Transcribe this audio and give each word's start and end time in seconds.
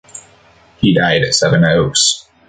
He 0.77 0.95
died 0.95 1.21
at 1.21 1.35
Sevenoaks. 1.35 2.25